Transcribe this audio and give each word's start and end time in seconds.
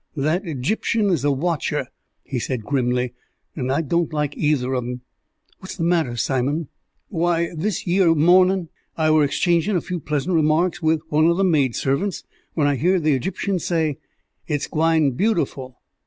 "That 0.15 0.47
Egyptian 0.47 1.11
is 1.11 1.23
a 1.23 1.29
watcher," 1.31 1.85
he 2.23 2.39
said 2.39 2.63
grimly, 2.63 3.13
"and 3.55 3.71
I 3.71 3.83
don't 3.83 4.11
like 4.11 4.35
either 4.35 4.73
of 4.73 4.83
'em." 4.83 5.01
"What's 5.59 5.77
the 5.77 5.83
matter, 5.83 6.15
Simon?" 6.17 6.69
"Why, 7.09 7.51
this 7.55 7.85
yer 7.85 8.15
morning, 8.15 8.69
I 8.97 9.11
wur 9.11 9.23
exchangin' 9.27 9.75
a 9.75 9.79
few 9.79 9.99
pleasant 9.99 10.33
remarks 10.33 10.81
with 10.81 11.01
one 11.09 11.27
of 11.27 11.37
the 11.37 11.43
maid 11.43 11.75
servants, 11.75 12.23
when 12.55 12.65
I 12.65 12.77
hears 12.77 13.03
the 13.03 13.13
Egyptian 13.13 13.59
say, 13.59 13.99
'It's 14.47 14.65
gwine 14.65 15.11
beautiful.' 15.11 15.79